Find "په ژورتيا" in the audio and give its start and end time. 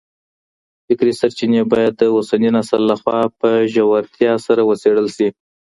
3.39-4.33